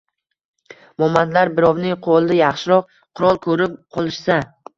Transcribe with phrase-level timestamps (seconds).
[1.03, 2.89] Momandlar birovning qo’lida yaxshiroq
[3.21, 4.41] qurol ko’rib qolishsa